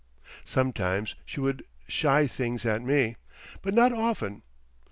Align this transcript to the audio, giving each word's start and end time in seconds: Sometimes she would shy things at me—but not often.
Sometimes 0.45 1.13
she 1.27 1.39
would 1.39 1.63
shy 1.87 2.25
things 2.25 2.65
at 2.65 2.81
me—but 2.81 3.71
not 3.75 3.91
often. 3.93 4.41